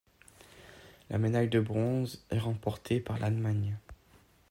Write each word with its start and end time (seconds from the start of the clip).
La 1.11 1.19
médaille 1.19 1.47
de 1.47 1.59
bronze 1.59 2.25
est 2.31 2.39
remportée 2.39 2.99
par 2.99 3.19
l’Allemagne. 3.19 3.77